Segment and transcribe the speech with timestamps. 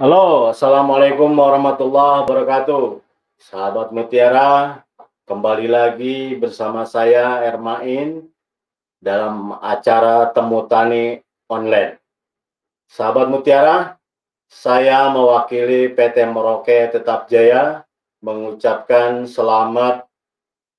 [0.00, 3.04] Halo, Assalamualaikum warahmatullahi wabarakatuh.
[3.36, 4.80] Sahabat Mutiara,
[5.28, 8.24] kembali lagi bersama saya Ermain
[9.04, 11.20] dalam acara Temu Tani
[11.52, 12.00] Online.
[12.88, 14.00] Sahabat Mutiara,
[14.48, 17.84] saya mewakili PT Merauke Tetap Jaya
[18.24, 20.08] mengucapkan selamat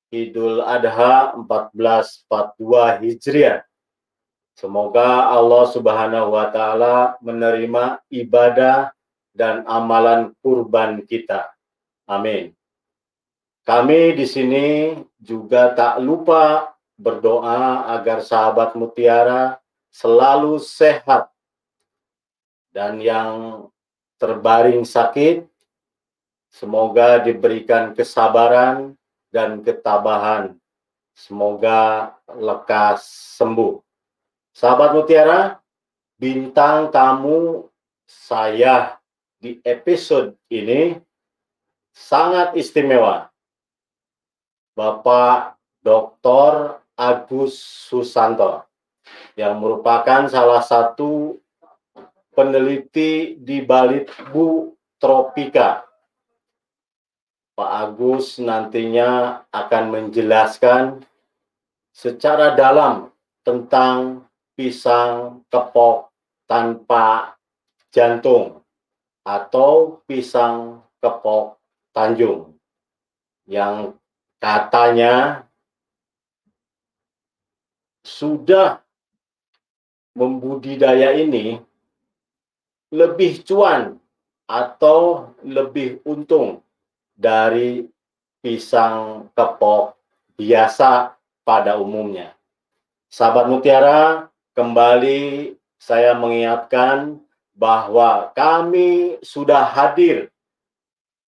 [0.10, 3.62] Idul Adha 1442 Hijriah.
[4.54, 8.94] Semoga Allah Subhanahu wa taala menerima ibadah
[9.34, 11.50] dan amalan kurban kita.
[12.06, 12.54] Amin.
[13.66, 19.58] Kami di sini juga tak lupa berdoa agar sahabat mutiara
[19.90, 21.34] selalu sehat
[22.70, 23.66] dan yang
[24.22, 25.50] terbaring sakit
[26.54, 28.94] semoga diberikan kesabaran
[29.34, 30.54] dan ketabahan.
[31.14, 33.06] Semoga lekas
[33.38, 33.93] sembuh.
[34.54, 35.58] Sahabat mutiara,
[36.22, 37.66] bintang tamu
[38.06, 39.02] saya
[39.42, 41.02] di episode ini
[41.90, 43.34] sangat istimewa.
[44.78, 46.78] Bapak Dr.
[46.94, 48.62] Agus Susanto
[49.34, 51.42] yang merupakan salah satu
[52.38, 55.82] peneliti di Balitbu Tropika.
[57.54, 61.02] Pak Agus nantinya akan menjelaskan
[61.94, 63.14] secara dalam
[63.46, 66.14] tentang pisang kepok
[66.46, 67.38] tanpa
[67.90, 68.62] jantung
[69.24, 71.58] atau pisang kepok
[71.94, 72.58] Tanjung
[73.46, 73.94] yang
[74.42, 75.46] katanya
[78.02, 78.82] sudah
[80.18, 81.62] membudidaya ini
[82.90, 83.98] lebih cuan
[84.50, 86.66] atau lebih untung
[87.14, 87.86] dari
[88.42, 89.98] pisang kepok
[90.36, 91.14] biasa
[91.46, 92.34] pada umumnya.
[93.14, 97.18] Sahabat Mutiara, kembali saya mengingatkan
[97.54, 100.30] bahwa kami sudah hadir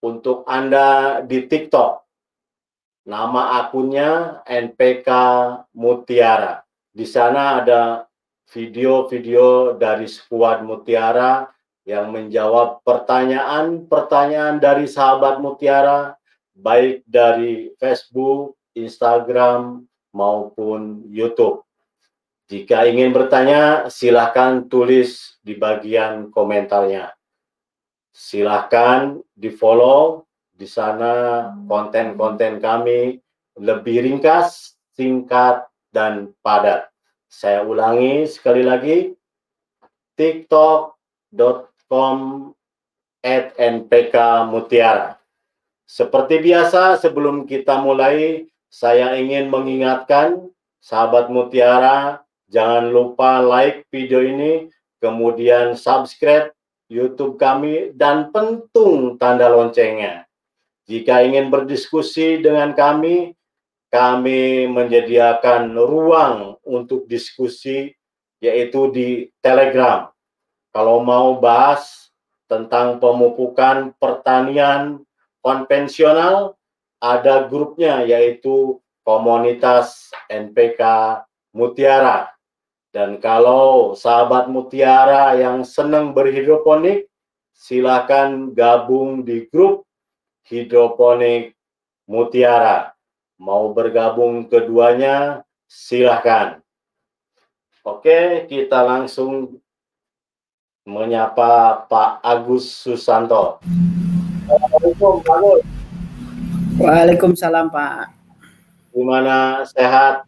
[0.01, 2.05] untuk Anda di TikTok.
[3.05, 5.09] Nama akunnya NPK
[5.77, 6.65] Mutiara.
[6.89, 8.09] Di sana ada
[8.49, 11.49] video-video dari skuad Mutiara
[11.85, 16.17] yang menjawab pertanyaan-pertanyaan dari sahabat Mutiara,
[16.57, 21.61] baik dari Facebook, Instagram, maupun YouTube.
[22.45, 27.17] Jika ingin bertanya, silahkan tulis di bagian komentarnya.
[28.13, 33.17] Silahkan di follow di sana konten-konten kami
[33.57, 36.91] lebih ringkas, singkat, dan padat.
[37.31, 39.15] Saya ulangi sekali lagi,
[40.19, 42.17] tiktok.com
[43.25, 44.15] at npk
[44.47, 45.17] mutiara.
[45.85, 54.69] Seperti biasa, sebelum kita mulai, saya ingin mengingatkan sahabat mutiara, jangan lupa like video ini,
[55.01, 56.53] kemudian subscribe
[56.85, 60.29] YouTube kami, dan pentung tanda loncengnya.
[60.85, 63.33] Jika ingin berdiskusi dengan kami,
[63.89, 67.89] kami menyediakan ruang untuk diskusi,
[68.37, 70.13] yaitu di Telegram.
[70.69, 72.11] Kalau mau bahas
[72.45, 75.01] tentang pemupukan pertanian
[75.41, 76.53] konvensional,
[77.01, 80.81] ada grupnya, yaitu komunitas NPK
[81.55, 82.34] Mutiara.
[82.95, 87.11] Dan kalau sahabat Mutiara yang senang berhidroponik,
[87.51, 89.83] silakan gabung di grup
[90.47, 91.59] hidroponik
[92.07, 92.95] Mutiara.
[93.35, 96.63] Mau bergabung keduanya, silahkan.
[97.83, 99.59] Oke, kita langsung
[100.87, 103.59] menyapa Pak Agus Susanto.
[104.47, 105.63] Assalamualaikum, Pak Agus.
[106.79, 108.15] Waalaikumsalam Pak.
[108.95, 110.23] Gimana sehat?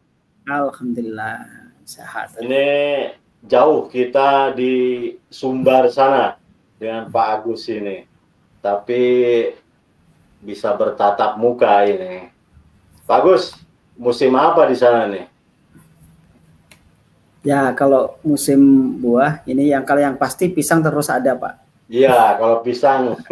[0.51, 1.56] Alhamdulillah
[1.87, 2.35] sehat.
[2.43, 2.67] Ini
[3.47, 6.35] jauh kita di Sumbar sana
[6.75, 8.03] dengan Pak Agus ini.
[8.59, 9.03] Tapi
[10.43, 12.27] bisa bertatap muka ini.
[13.07, 13.55] Pak Agus,
[13.95, 15.31] musim apa di sana nih?
[17.47, 18.59] Ya, kalau musim
[18.99, 21.63] buah ini yang kalau yang pasti pisang terus ada, Pak.
[21.87, 23.15] Iya, kalau pisang.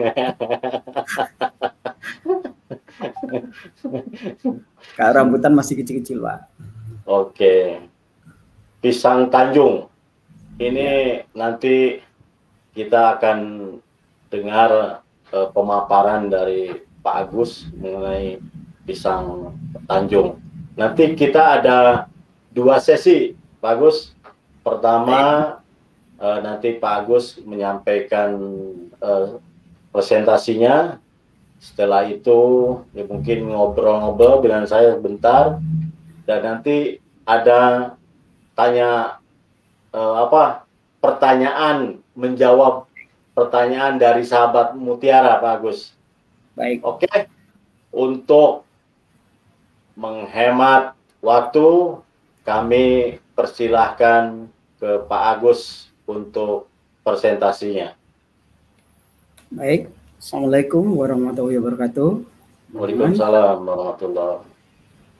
[4.96, 6.48] kalau rambutan masih kecil-kecil, Pak.
[7.04, 7.84] Oke.
[8.86, 9.90] Pisang Tanjung.
[10.62, 11.98] Ini nanti
[12.70, 13.40] kita akan
[14.30, 15.02] dengar
[15.34, 16.70] uh, pemaparan dari
[17.02, 18.38] Pak Agus mengenai
[18.86, 19.58] pisang
[19.90, 20.38] Tanjung.
[20.78, 22.06] Nanti kita ada
[22.54, 24.14] dua sesi, Pak Agus.
[24.62, 25.18] Pertama
[26.22, 28.38] uh, nanti Pak Agus menyampaikan
[29.02, 29.42] uh,
[29.90, 31.02] presentasinya.
[31.58, 32.38] Setelah itu
[32.94, 35.58] ya mungkin ngobrol-ngobrol dengan saya bentar
[36.30, 37.98] dan nanti ada
[38.56, 39.20] tanya
[39.92, 40.66] uh, apa
[41.04, 42.88] pertanyaan menjawab
[43.36, 45.92] pertanyaan dari sahabat Mutiara Pak Agus.
[46.56, 46.82] Baik.
[46.82, 47.12] Oke.
[47.92, 48.64] Untuk
[50.00, 52.00] menghemat waktu
[52.48, 54.48] kami persilahkan
[54.80, 56.72] ke Pak Agus untuk
[57.04, 57.92] presentasinya.
[59.52, 59.92] Baik.
[60.16, 62.10] Assalamualaikum warahmatullahi wabarakatuh.
[62.76, 64.55] Waalaikumsalam warahmatullahi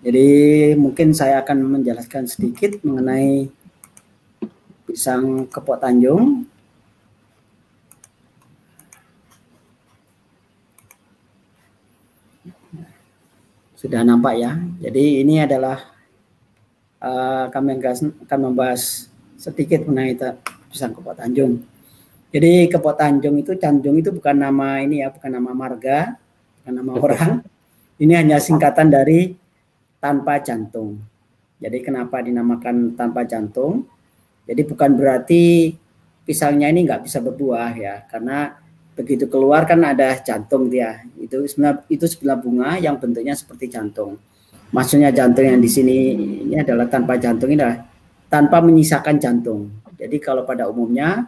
[0.02, 0.28] Jadi
[0.76, 3.48] mungkin saya akan menjelaskan sedikit mengenai
[4.90, 6.50] pisang kepok Tanjung
[13.86, 14.58] sudah nampak ya.
[14.82, 15.78] Jadi ini adalah
[16.98, 19.06] uh, kami akan membahas
[19.38, 20.18] sedikit mengenai
[20.74, 21.62] pisang Kepot Tanjung.
[22.34, 26.18] Jadi Kepot Tanjung itu Tanjung itu bukan nama ini ya, bukan nama marga,
[26.60, 27.32] bukan nama orang.
[28.02, 29.38] Ini hanya singkatan dari
[30.06, 31.02] tanpa jantung.
[31.58, 33.90] Jadi kenapa dinamakan tanpa jantung?
[34.46, 35.74] Jadi bukan berarti
[36.22, 38.54] pisangnya ini nggak bisa berbuah ya, karena
[38.96, 44.16] begitu keluar kan ada jantung dia itu sebenarnya itu sebelah bunga yang bentuknya seperti jantung
[44.72, 46.16] maksudnya jantung yang di sini
[46.48, 47.84] ini adalah tanpa jantung ini adalah
[48.32, 49.68] tanpa menyisakan jantung
[50.00, 51.28] jadi kalau pada umumnya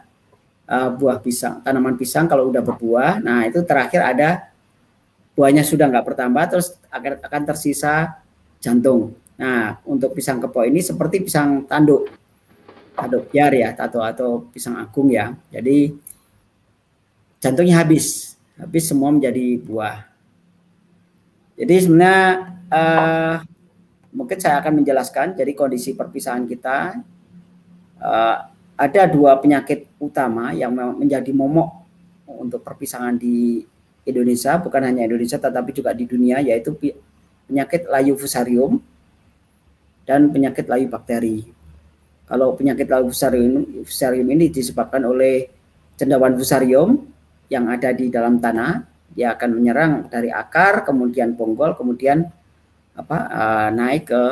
[0.64, 4.48] uh, buah pisang tanaman pisang kalau udah berbuah nah itu terakhir ada
[5.36, 8.16] buahnya sudah nggak bertambah terus akan akan tersisa
[8.62, 9.16] jantung.
[9.38, 12.10] Nah untuk pisang kepo ini seperti pisang tanduk.
[12.98, 15.38] Tanduk biar ya atau atau pisang agung ya.
[15.54, 15.94] Jadi
[17.38, 20.10] jantungnya habis, habis semua menjadi buah.
[21.58, 22.26] Jadi sebenarnya
[22.70, 23.36] uh,
[24.14, 26.98] mungkin saya akan menjelaskan jadi kondisi perpisahan kita.
[27.98, 28.38] Uh,
[28.78, 31.82] ada dua penyakit utama yang menjadi momok
[32.30, 33.66] untuk perpisahan di
[34.06, 36.78] Indonesia, bukan hanya Indonesia tetapi juga di dunia yaitu
[37.48, 38.84] penyakit layu fusarium
[40.04, 41.48] dan penyakit layu bakteri.
[42.28, 45.48] Kalau penyakit layu fusarium, fusarium ini disebabkan oleh
[45.96, 47.08] cendawan fusarium
[47.48, 48.84] yang ada di dalam tanah.
[49.16, 52.28] Dia akan menyerang dari akar kemudian bonggol kemudian
[52.94, 54.24] apa uh, naik ke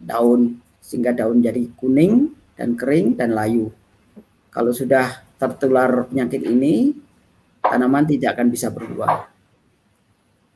[0.00, 3.70] daun sehingga daun jadi kuning dan kering dan layu.
[4.50, 6.96] Kalau sudah tertular penyakit ini
[7.60, 9.35] tanaman tidak akan bisa berbuah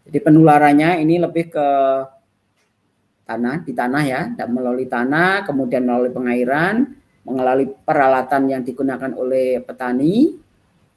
[0.07, 1.69] jadi penularannya ini lebih ke
[3.29, 4.23] tanah di tanah ya.
[4.35, 10.35] Dan melalui tanah kemudian melalui pengairan melalui peralatan yang digunakan oleh petani.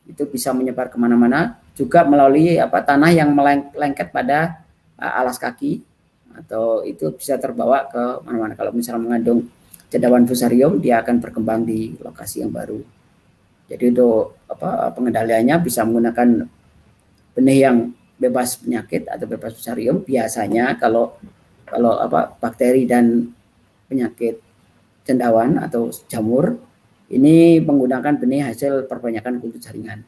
[0.03, 1.59] Itu bisa menyebar ke mana-mana.
[1.75, 4.65] Juga melalui apa tanah yang melengket pada
[4.99, 5.83] uh, alas kaki.
[6.33, 8.57] Atau itu bisa terbawa ke mana-mana.
[8.57, 9.45] Kalau misalnya mengandung
[9.93, 12.81] cendawan fusarium dia akan berkembang di lokasi yang baru.
[13.69, 16.49] Jadi untuk apa pengendaliannya bisa menggunakan
[17.37, 17.77] benih yang
[18.17, 21.17] bebas penyakit atau bebas fusarium biasanya kalau
[21.65, 23.33] kalau apa bakteri dan
[23.89, 24.37] penyakit
[25.03, 26.55] cendawan atau jamur
[27.11, 30.01] ini menggunakan benih hasil perbanyakan kultur jaringan.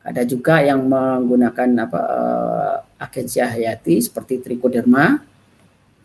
[0.00, 5.20] Ada juga yang menggunakan apa uh, agensi hayati seperti trichoderma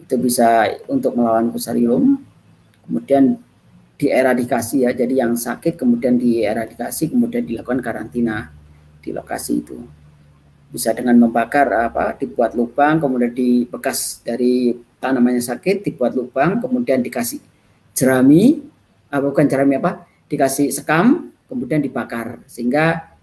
[0.01, 2.19] itu bisa untuk melawan fusarium.
[2.85, 3.39] Kemudian
[3.95, 8.51] dieradikasi ya, jadi yang sakit kemudian dieradikasi kemudian dilakukan karantina
[8.99, 9.79] di lokasi itu.
[10.69, 16.99] Bisa dengan membakar apa dibuat lubang kemudian di bekas dari tanamannya sakit dibuat lubang kemudian
[16.99, 17.39] dikasih
[17.95, 18.59] jerami
[19.07, 23.13] apa bukan jerami apa dikasih sekam, kemudian dibakar sehingga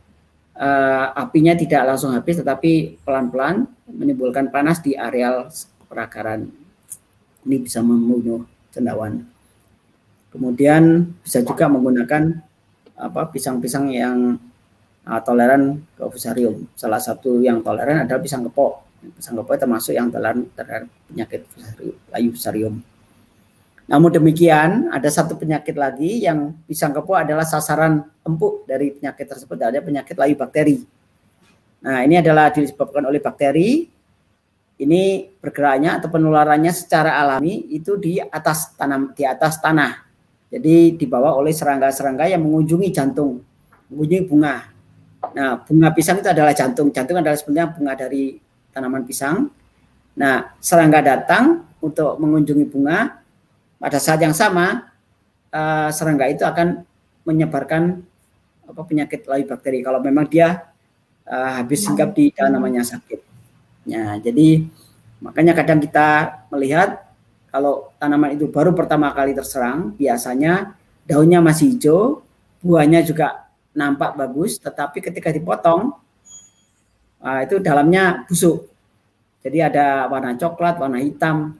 [0.54, 5.50] uh, apinya tidak langsung habis tetapi pelan-pelan menimbulkan panas di areal
[5.90, 6.49] perakaran.
[7.42, 9.26] Ini bisa membunuh cendawan.
[10.30, 12.40] Kemudian bisa juga menggunakan
[12.96, 14.38] apa pisang-pisang yang
[15.06, 16.66] uh, toleran ke fusarium.
[16.75, 18.87] Salah satu yang toleran adalah pisang kepok.
[19.18, 22.75] Pisang kepok termasuk yang toleran terhadap penyakit fusarium, layu fusarium.
[23.92, 29.59] Namun demikian, ada satu penyakit lagi yang pisang kepo adalah sasaran empuk dari penyakit tersebut,
[29.61, 30.80] ada penyakit layu bakteri.
[31.85, 33.90] Nah, ini adalah disebabkan oleh bakteri.
[34.80, 35.02] Ini
[35.38, 40.09] bergeraknya atau penularannya secara alami itu di atas tanam di atas tanah.
[40.49, 43.44] Jadi dibawa oleh serangga-serangga yang mengunjungi jantung,
[43.92, 44.71] mengunjungi bunga.
[45.30, 46.90] Nah, bunga pisang itu adalah jantung.
[46.90, 48.42] Jantung adalah sebenarnya bunga dari
[48.74, 49.46] tanaman pisang.
[50.18, 53.22] Nah, serangga datang untuk mengunjungi bunga,
[53.82, 54.90] pada saat yang sama
[55.50, 56.86] uh, serangga itu akan
[57.26, 58.02] menyebarkan
[58.62, 60.70] apa penyakit layu bakteri kalau memang dia
[61.26, 63.20] uh, habis singgap di namanya sakit.
[63.82, 64.70] Ya, jadi
[65.18, 67.02] makanya kadang kita melihat
[67.50, 72.22] kalau tanaman itu baru pertama kali terserang, biasanya daunnya masih hijau,
[72.62, 75.96] buahnya juga nampak bagus, tetapi ketika dipotong,
[77.24, 78.68] uh, itu dalamnya busuk.
[79.42, 81.58] Jadi ada warna coklat, warna hitam,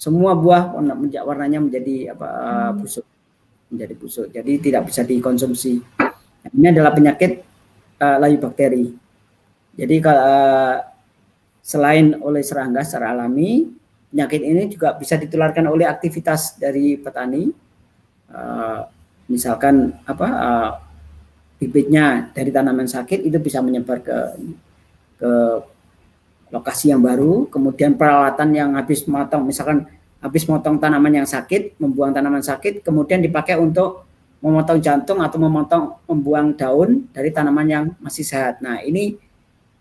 [0.00, 3.06] semua buah warna, warnanya menjadi apa uh, busuk,
[3.70, 4.26] menjadi busuk.
[4.32, 5.78] Jadi tidak bisa dikonsumsi.
[6.50, 7.44] Ini adalah penyakit
[8.00, 8.90] uh, layu bakteri.
[9.76, 10.76] Jadi kalau uh,
[11.62, 13.70] selain oleh serangga secara alami,
[14.10, 17.52] penyakit ini juga bisa ditularkan oleh aktivitas dari petani.
[18.30, 18.82] Uh,
[19.30, 20.70] misalkan apa uh,
[21.60, 24.18] bibitnya dari tanaman sakit itu bisa menyebar ke
[25.20, 25.32] ke
[26.50, 29.86] lokasi yang baru, kemudian peralatan yang habis motong, misalkan
[30.18, 34.08] habis motong tanaman yang sakit, membuang tanaman sakit, kemudian dipakai untuk
[34.40, 38.58] memotong jantung atau memotong membuang daun dari tanaman yang masih sehat.
[38.64, 39.14] Nah, ini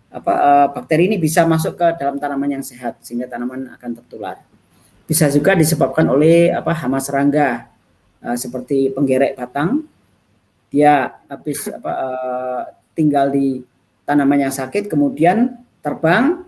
[0.09, 4.37] apa uh, bakteri ini bisa masuk ke dalam tanaman yang sehat sehingga tanaman akan tertular.
[5.07, 7.71] Bisa juga disebabkan oleh apa hama serangga
[8.21, 9.87] uh, seperti penggerek batang.
[10.69, 12.61] Dia habis apa uh,
[12.93, 13.61] tinggal di
[14.05, 16.45] tanaman yang sakit kemudian terbang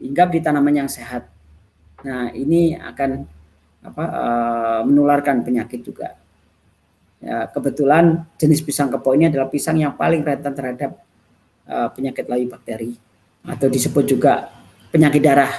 [0.00, 1.28] hingga di tanaman yang sehat.
[2.04, 3.10] Nah, ini akan
[3.82, 6.14] apa uh, menularkan penyakit juga.
[7.18, 11.02] Ya, kebetulan jenis pisang kepo ini adalah pisang yang paling rentan terhadap
[11.66, 12.94] uh, penyakit layu bakteri
[13.42, 14.46] atau disebut juga
[14.94, 15.50] penyakit darah.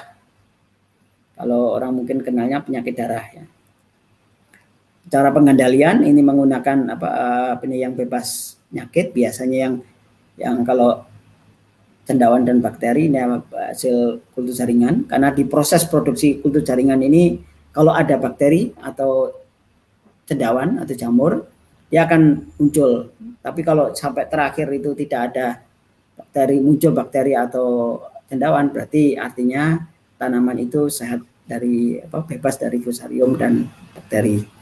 [1.35, 3.43] Kalau orang mungkin kenalnya penyakit darah ya.
[5.09, 9.75] Cara pengendalian ini menggunakan apa uh, penyayang bebas penyakit biasanya yang
[10.37, 11.03] yang kalau
[12.05, 13.17] cendawan dan bakteri ini
[13.53, 17.41] hasil kultur jaringan karena di proses produksi kultur jaringan ini
[17.73, 19.29] kalau ada bakteri atau
[20.25, 21.45] cendawan atau jamur
[21.89, 25.47] dia akan muncul tapi kalau sampai terakhir itu tidak ada
[26.17, 27.97] bakteri muncul bakteri atau
[28.29, 29.77] cendawan berarti artinya
[30.19, 34.58] tanaman itu sehat dari apa bebas dari fusarium dan bakteri.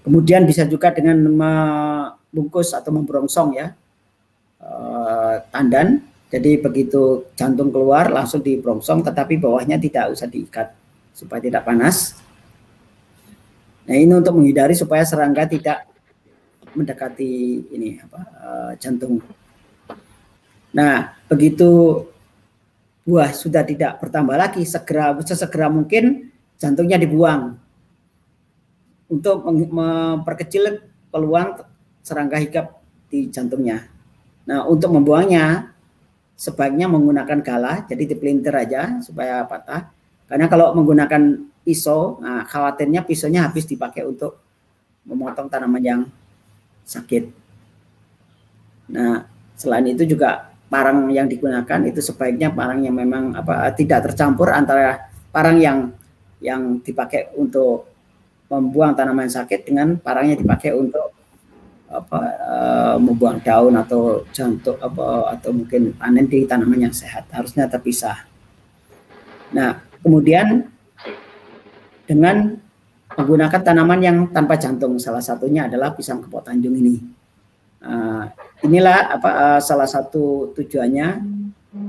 [0.00, 3.72] Kemudian bisa juga dengan membungkus atau membrongsong ya
[4.60, 6.04] eh, tandan.
[6.30, 10.70] Jadi begitu jantung keluar langsung dibrongsong tetapi bawahnya tidak usah diikat
[11.10, 12.16] supaya tidak panas.
[13.90, 15.90] Nah ini untuk menghindari supaya serangga tidak
[16.72, 19.18] mendekati ini apa eh, jantung
[20.70, 22.02] Nah, begitu
[23.02, 26.30] buah sudah tidak bertambah lagi, segera sesegera mungkin
[26.62, 27.58] jantungnya dibuang
[29.10, 31.66] untuk memperkecil peluang
[32.00, 32.78] serangga hikap
[33.10, 33.90] di jantungnya.
[34.46, 35.74] Nah, untuk membuangnya
[36.38, 39.90] sebaiknya menggunakan galah, jadi dipelintir aja supaya patah.
[40.30, 44.38] Karena kalau menggunakan pisau, nah khawatirnya pisaunya habis dipakai untuk
[45.04, 46.00] memotong tanaman yang
[46.86, 47.28] sakit.
[48.94, 49.26] Nah,
[49.58, 55.10] selain itu juga parang yang digunakan itu sebaiknya parang yang memang apa tidak tercampur antara
[55.34, 55.90] parang yang
[56.38, 57.90] yang dipakai untuk
[58.50, 61.14] membuang tanaman sakit dengan parang yang dipakai untuk
[61.90, 67.66] apa uh, membuang daun atau jantung apa atau mungkin panen di tanaman yang sehat harusnya
[67.66, 68.26] terpisah.
[69.50, 70.70] Nah, kemudian
[72.06, 72.58] dengan
[73.18, 76.98] menggunakan tanaman yang tanpa jantung salah satunya adalah pisang kepok Tanjung ini.
[77.80, 78.28] Uh,
[78.66, 81.08] inilah apa uh, salah satu tujuannya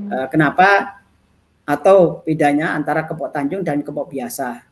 [0.09, 1.01] uh, kenapa
[1.67, 4.65] atau bedanya antara kepok Tanjung dan kepok biasa.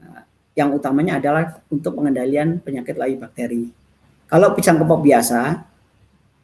[0.00, 0.27] Uh,
[0.58, 3.70] yang utamanya adalah untuk pengendalian penyakit layu bakteri.
[4.26, 5.40] Kalau pisang kepok biasa,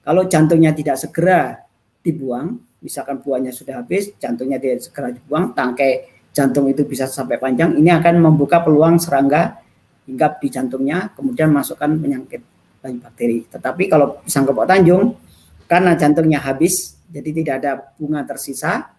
[0.06, 1.66] kalau jantungnya tidak segera
[2.06, 7.74] dibuang, misalkan buahnya sudah habis, jantungnya tidak segera dibuang, tangkai jantung itu bisa sampai panjang,
[7.74, 9.58] ini akan membuka peluang serangga
[10.06, 12.46] hinggap di jantungnya, kemudian masukkan penyakit
[12.86, 13.38] layu bakteri.
[13.50, 15.18] Tetapi kalau pisang kepok Tanjung
[15.66, 18.94] karena jantungnya habis, jadi tidak ada bunga tersisa.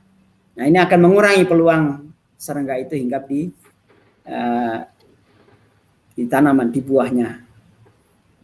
[0.59, 3.47] Nah ini akan mengurangi peluang serangga itu hinggap di
[4.27, 4.79] uh,
[6.15, 7.29] di tanaman di buahnya.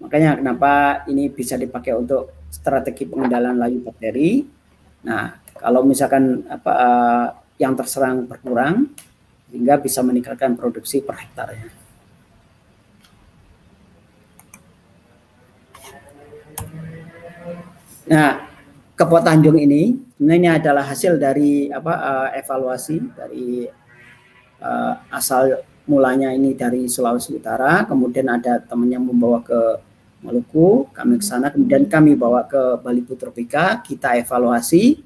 [0.03, 4.43] Makanya kenapa ini bisa dipakai untuk strategi pengendalian layu bakteri.
[5.07, 8.91] Nah kalau misalkan apa uh, yang terserang berkurang
[9.47, 11.81] sehingga bisa meningkatkan produksi per hektarnya.
[18.11, 18.43] Nah,
[18.97, 23.63] Kepot Tanjung ini sebenarnya adalah hasil dari apa uh, evaluasi dari
[24.59, 29.81] uh, asal mulanya ini dari Sulawesi Utara, kemudian ada temannya membawa ke
[30.21, 35.01] Maluku, kami ke sana, kemudian kami bawa ke Bali Putropika, kita evaluasi.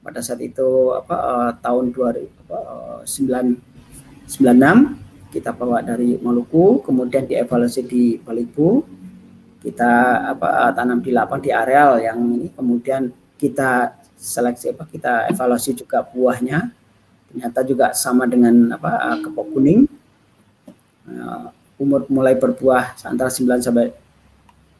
[0.00, 3.04] Pada saat itu apa uh, tahun 2096
[5.32, 8.84] kita bawa dari Maluku, kemudian dievaluasi di Balipu,
[9.64, 15.76] kita apa tanam di lapang di areal yang ini kemudian kita seleksi apa kita evaluasi
[15.76, 16.72] juga buahnya.
[17.32, 19.99] Ternyata juga sama dengan apa kepok kuning
[21.80, 23.88] umur mulai berbuah antara 9 sampai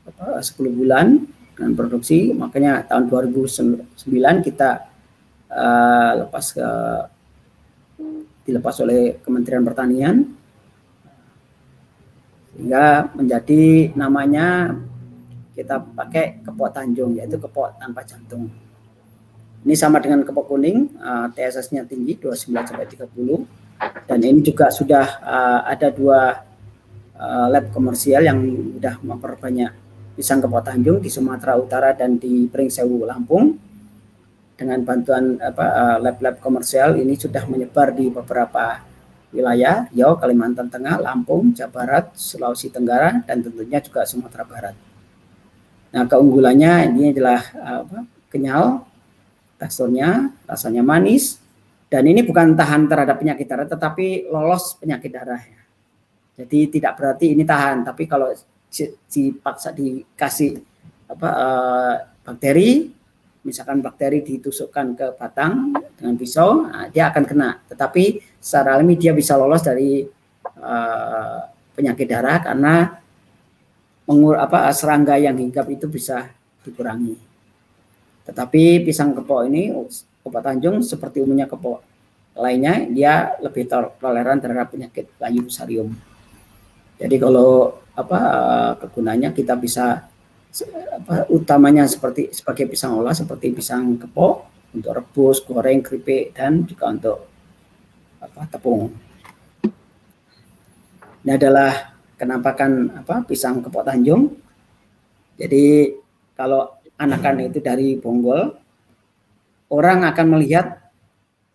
[0.05, 1.25] apa, 10 bulan
[1.57, 2.37] dengan produksi.
[2.37, 4.71] Makanya tahun 2009 kita
[5.49, 6.69] uh, lepas ke
[8.45, 10.17] dilepas oleh Kementerian Pertanian.
[12.53, 14.77] Sehingga menjadi namanya
[15.57, 18.53] kita pakai kepok Tanjung yaitu kepok tanpa jantung.
[19.61, 25.07] Ini sama dengan kepok kuning, uh, TSS-nya tinggi 29 sampai 30 dan ini juga sudah
[25.23, 26.45] uh, ada dua
[27.17, 28.39] uh, lab komersial yang
[28.77, 29.71] sudah memperbanyak
[30.19, 33.57] pisang kepok Tanjung di Sumatera Utara dan di Pringsewu Lampung.
[34.61, 38.85] Dengan bantuan apa lab-lab komersial ini sudah menyebar di beberapa
[39.33, 44.76] wilayah Riau, Kalimantan Tengah, Lampung, Jawa Barat, Sulawesi Tenggara dan tentunya juga Sumatera Barat.
[45.97, 48.85] Nah, keunggulannya ini adalah apa, kenyal,
[49.57, 51.41] teksturnya, rasanya manis,
[51.91, 55.43] dan ini bukan tahan terhadap penyakit darah, tetapi lolos penyakit darah.
[56.39, 58.31] Jadi tidak berarti ini tahan, tapi kalau
[59.11, 60.63] dipaksa dikasih
[61.11, 62.95] apa, uh, bakteri,
[63.43, 67.59] misalkan bakteri ditusukkan ke batang dengan pisau, nah, dia akan kena.
[67.67, 70.07] Tetapi secara alami dia bisa lolos dari
[70.63, 71.39] uh,
[71.75, 73.03] penyakit darah karena
[74.07, 76.31] mengur apa serangga yang hinggap itu bisa
[76.63, 77.19] dikurangi.
[78.31, 79.75] Tetapi pisang kepok ini
[80.21, 81.80] kepok Tanjung seperti umumnya kepok
[82.37, 83.67] lainnya dia lebih
[83.99, 85.93] toleran terhadap penyakit layu fusarium.
[87.00, 88.21] Jadi kalau apa
[88.80, 90.06] kegunaannya kita bisa
[90.95, 96.85] apa, utamanya seperti sebagai pisang olah seperti pisang kepok untuk rebus, goreng, keripik dan juga
[96.93, 97.19] untuk
[98.21, 98.93] apa tepung.
[101.21, 104.37] Ini adalah kenampakan apa pisang kepok Tanjung.
[105.41, 105.97] Jadi
[106.37, 108.52] kalau anakan itu dari bonggol,
[109.71, 110.91] orang akan melihat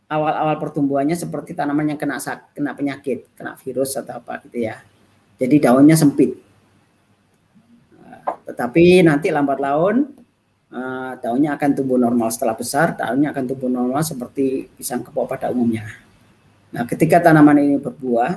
[0.08, 2.18] awal-awal pertumbuhannya seperti tanaman yang kena
[2.56, 4.80] kena penyakit, kena virus atau apa gitu ya.
[5.36, 6.32] Jadi daunnya sempit.
[8.00, 10.16] Nah, tetapi nanti lambat laun
[10.72, 15.52] uh, daunnya akan tumbuh normal setelah besar, daunnya akan tumbuh normal seperti pisang kepok pada
[15.52, 15.84] umumnya.
[16.72, 18.32] Nah, ketika tanaman ini berbuah,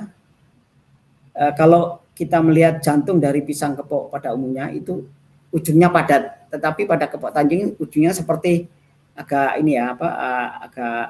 [1.39, 5.07] uh, kalau kita melihat jantung dari pisang kepok pada umumnya itu
[5.55, 8.67] ujungnya padat, tetapi pada kepok tanjung ujungnya seperti
[9.19, 10.07] agak ini ya apa
[10.63, 11.03] agak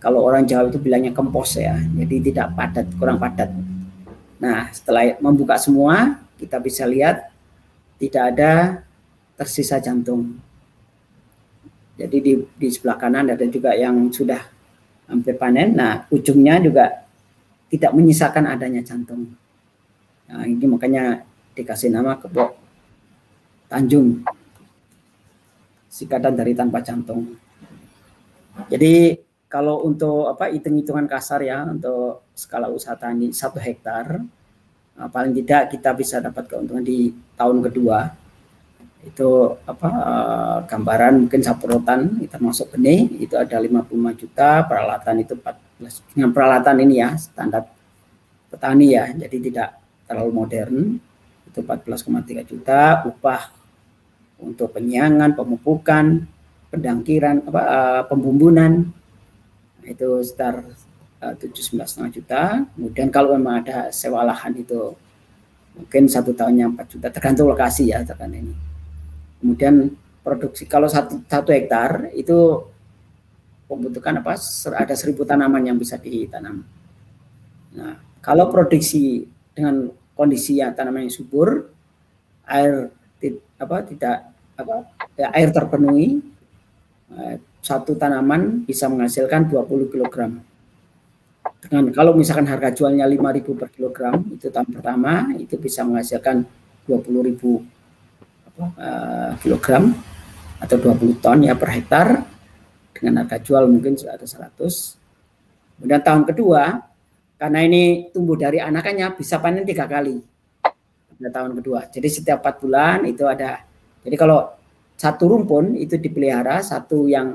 [0.00, 3.48] kalau orang Jawa itu bilangnya kempos ya, jadi tidak padat, kurang padat.
[4.36, 7.32] Nah, setelah membuka semua, kita bisa lihat
[7.96, 8.52] tidak ada
[9.40, 10.36] tersisa jantung.
[11.96, 14.44] Jadi di, di sebelah kanan ada juga yang sudah
[15.08, 15.72] hampir panen.
[15.72, 17.08] Nah, ujungnya juga
[17.72, 19.32] tidak menyisakan adanya jantung.
[20.28, 21.24] Nah, ini makanya
[21.56, 22.52] dikasih nama kebok
[23.72, 24.20] Tanjung.
[25.94, 27.38] Sikatan dari tanpa jantung.
[28.66, 29.14] Jadi
[29.54, 34.18] kalau untuk apa hitung-hitungan kasar ya untuk skala usaha tani satu hektar
[34.98, 38.10] nah, paling tidak kita bisa dapat keuntungan di tahun kedua
[39.06, 46.10] itu apa uh, gambaran mungkin saprotan termasuk benih itu ada 55 juta peralatan itu 14
[46.10, 47.62] dengan peralatan ini ya standar
[48.50, 49.68] petani ya jadi tidak
[50.10, 50.74] terlalu modern
[51.46, 53.54] itu 14,3 juta upah
[54.38, 56.26] untuk penyiangan pemupukan
[56.74, 58.90] pendangkiran apa uh, pembumbunan.
[59.84, 60.64] Itu sekitar
[61.20, 62.42] eh, tujuh setengah juta.
[62.72, 64.96] Kemudian kalau memang ada sewa lahan itu
[65.76, 68.56] mungkin satu tahunnya 4 juta tergantung lokasi ya tekan ini.
[69.44, 69.92] Kemudian
[70.24, 72.64] produksi kalau satu, satu hektar itu
[73.68, 74.40] membutuhkan apa
[74.72, 76.64] ada seribu tanaman yang bisa ditanam.
[77.76, 81.68] Nah kalau produksi dengan kondisi yang tanaman yang subur,
[82.48, 82.88] air
[83.58, 84.16] apa tidak
[84.54, 84.86] apa
[85.18, 86.22] ya, air terpenuhi,
[87.14, 90.16] eh, satu tanaman bisa menghasilkan 20 kg.
[91.64, 96.44] Dengan kalau misalkan harga jualnya 5.000 per kilogram itu tahun pertama itu bisa menghasilkan
[96.84, 97.64] 20.000
[98.52, 99.96] apa, uh, kilogram
[100.60, 102.20] atau 20 ton ya per hektar
[102.92, 105.00] dengan harga jual mungkin ada 100.
[105.80, 106.84] Kemudian tahun kedua
[107.40, 110.33] karena ini tumbuh dari anakannya bisa panen tiga kali
[111.18, 111.88] pada tahun kedua.
[111.90, 113.62] Jadi setiap empat bulan itu ada.
[114.04, 114.50] Jadi kalau
[114.94, 117.34] satu rumpun itu dipelihara, satu yang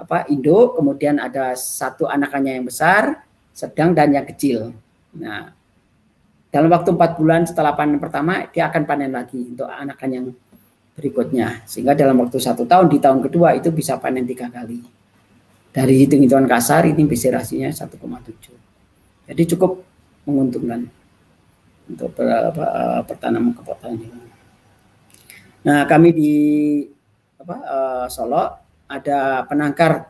[0.00, 4.72] apa induk, kemudian ada satu anakannya yang besar, sedang dan yang kecil.
[5.16, 5.52] Nah,
[6.50, 10.26] dalam waktu empat bulan setelah panen pertama dia akan panen lagi untuk anakan yang
[10.98, 11.62] berikutnya.
[11.68, 14.82] Sehingga dalam waktu satu tahun di tahun kedua itu bisa panen tiga kali.
[15.70, 17.94] Dari hitung-hitungan kasar ini bisa rasanya 1,7.
[19.30, 19.86] Jadi cukup
[20.26, 20.90] menguntungkan
[21.90, 23.54] untuk apa, eh, pertanaman.
[25.60, 26.34] Nah, kami di
[27.36, 28.44] apa, uh, Solo
[28.88, 30.08] ada penangkar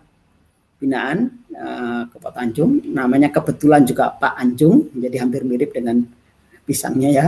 [0.78, 6.06] binaan uh, Kepot Tanjung, namanya kebetulan juga Pak Anjung, menjadi hampir mirip dengan
[6.62, 7.26] pisangnya ya.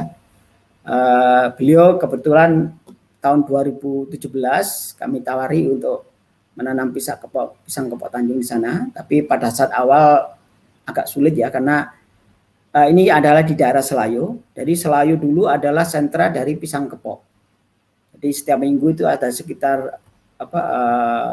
[0.83, 2.75] Uh, beliau kebetulan
[3.23, 4.19] tahun 2017
[4.99, 6.11] kami tawari untuk
[6.59, 10.35] menanam pisang kepot pisang kepot Tanjung di sana, tapi pada saat awal
[10.87, 11.91] agak sulit ya karena
[12.73, 14.41] uh, ini adalah di daerah Selayu.
[14.57, 17.21] Jadi Selayu dulu adalah sentra dari pisang kepok.
[18.17, 20.01] Jadi setiap minggu itu ada sekitar
[20.41, 21.31] apa uh,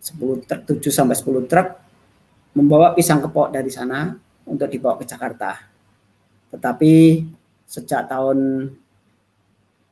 [0.00, 1.68] 10 truk 7 sampai 10 truk
[2.56, 4.16] membawa pisang kepok dari sana
[4.48, 5.54] untuk dibawa ke Jakarta.
[6.50, 7.22] Tetapi
[7.70, 8.66] sejak tahun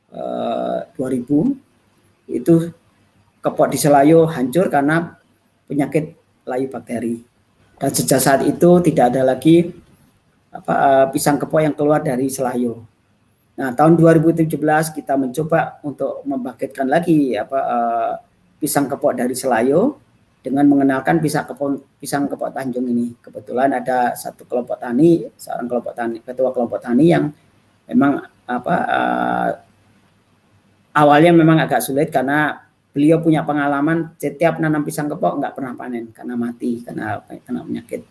[0.09, 2.53] 2000 itu
[3.39, 5.15] kepok di Selayu hancur karena
[5.69, 6.17] penyakit
[6.49, 7.21] layu bakteri.
[7.79, 9.71] Dan sejak saat itu tidak ada lagi
[10.49, 12.81] apa, uh, pisang kepok yang keluar dari Selayu.
[13.59, 14.47] Nah, tahun 2017
[14.95, 18.13] kita mencoba untuk membangkitkan lagi apa uh,
[18.55, 19.99] pisang kepok dari Selayu
[20.39, 23.19] dengan mengenalkan pisang kepok pisang kepok Tanjung ini.
[23.19, 27.27] Kebetulan ada satu kelompok tani, seorang kelompok tani, ketua kelompok tani yang
[27.91, 29.49] memang apa uh,
[30.95, 36.09] awalnya memang agak sulit karena beliau punya pengalaman setiap nanam pisang kepok nggak pernah panen
[36.09, 38.01] karena mati karena kena penyakit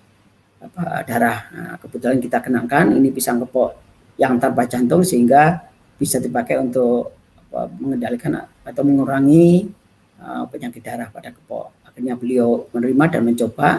[0.59, 1.39] apa darah.
[1.55, 3.79] Nah, kebetulan kita kenangkan ini pisang kepok
[4.19, 5.63] yang tanpa jantung sehingga
[5.99, 7.15] bisa dipakai untuk
[7.51, 9.71] apa, mengendalikan atau mengurangi
[10.19, 11.71] uh, penyakit darah pada kepok.
[11.87, 13.71] Akhirnya beliau menerima dan mencoba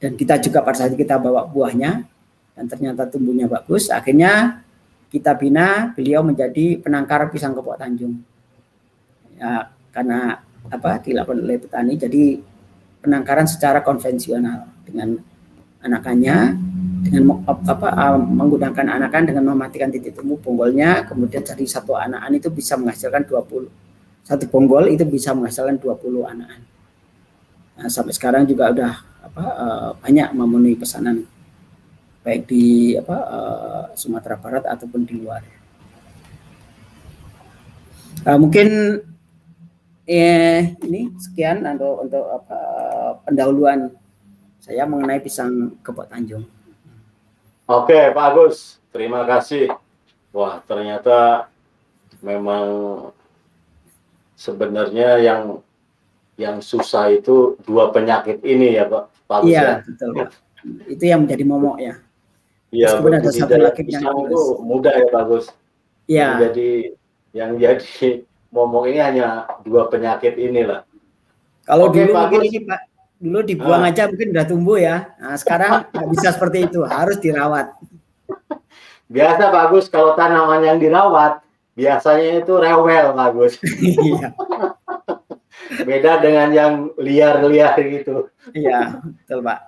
[0.00, 2.04] dan kita juga pada saat kita bawa buahnya
[2.56, 3.92] dan ternyata tumbuhnya bagus.
[3.92, 4.64] Akhirnya
[5.12, 8.20] kita bina beliau menjadi penangkar pisang kepok Tanjung.
[9.36, 12.40] Ya, karena apa dilakukan oleh petani jadi
[13.04, 15.20] penangkaran secara konvensional dengan
[15.84, 16.56] anakannya
[17.06, 22.74] dengan apa menggunakan anakan dengan mematikan titik temu bonggolnya kemudian dari satu anakan itu bisa
[22.74, 23.86] menghasilkan 20
[24.26, 26.60] satu bonggol itu bisa menghasilkan 20 anakan.
[27.78, 31.22] Nah, sampai sekarang juga udah apa uh, banyak memenuhi pesanan
[32.26, 35.46] baik di apa uh, Sumatera Barat ataupun di luar.
[38.26, 38.98] Uh, mungkin
[40.10, 42.58] eh, ini sekian untuk untuk apa
[43.30, 43.94] pendahuluan
[44.66, 46.42] saya mengenai pisang kebot Tanjung.
[47.70, 49.70] Oke, Pak Agus, terima kasih.
[50.34, 51.46] Wah, ternyata
[52.18, 52.66] memang
[54.34, 55.62] sebenarnya yang
[56.34, 59.04] yang susah itu dua penyakit ini ya, Pak.
[59.30, 59.74] Pak Agus, iya, ya?
[59.86, 60.30] betul, Pak.
[60.90, 61.94] Itu yang menjadi momok ya.
[62.74, 65.54] Iya, ada satu lagi yang itu mudah ya bagus.
[66.10, 66.26] Iya.
[66.26, 66.68] Yang jadi
[67.30, 68.10] yang jadi
[68.50, 70.82] momok ini hanya dua penyakit inilah.
[71.62, 72.30] Kalau Oke, dulu bagus.
[72.34, 72.80] mungkin ini Pak,
[73.26, 73.90] dulu dibuang ah.
[73.90, 75.10] aja mungkin udah tumbuh ya.
[75.18, 77.74] Nah, sekarang nggak bisa seperti itu, harus dirawat.
[79.10, 81.42] Biasa bagus kalau tanaman yang dirawat,
[81.74, 83.58] biasanya itu rewel bagus.
[84.06, 84.30] Iya.
[85.82, 88.30] Beda dengan yang liar-liar gitu.
[88.54, 89.58] Iya, betul Pak.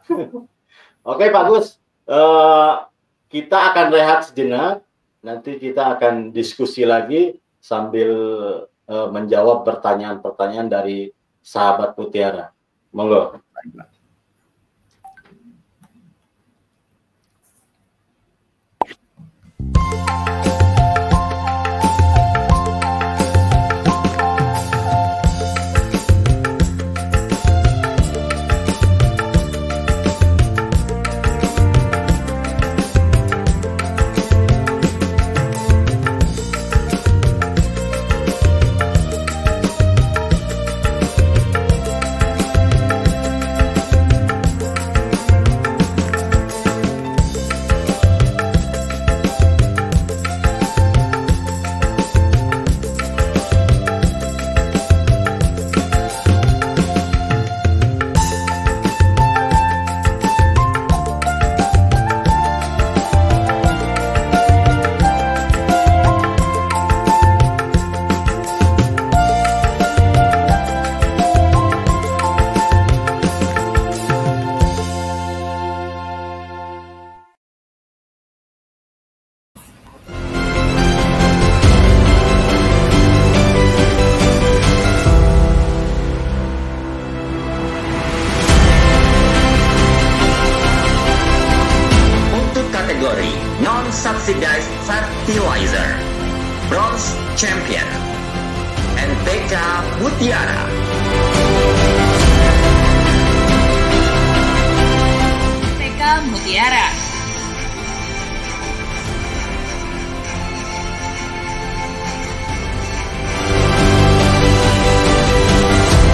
[1.03, 2.87] Oke Pak Gus, uh,
[3.27, 4.87] kita akan rehat sejenak.
[5.27, 8.11] Nanti kita akan diskusi lagi sambil
[8.87, 11.11] uh, menjawab pertanyaan-pertanyaan dari
[11.42, 12.55] sahabat Putiara.
[12.94, 13.40] Monggo.
[13.64, 13.98] like that.